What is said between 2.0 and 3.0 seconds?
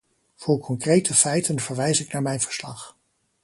ik naar mijn verslag.